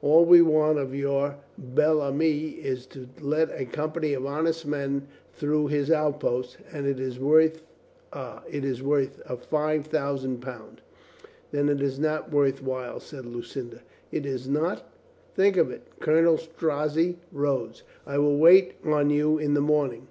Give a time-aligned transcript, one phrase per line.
[0.00, 5.08] All we want of your bel ami, is to let a company of honest men
[5.34, 6.56] through his outposts.
[6.72, 7.60] And it is worth—
[8.14, 10.80] ah— it is worth a five thousand pound."
[11.50, 13.82] "Then it is not worth while," said Lucinda.
[14.10, 14.90] "Is it not?
[15.34, 17.82] Think of it." Colonel Strozzi rose.
[18.06, 20.08] "I will wait on you in the morning.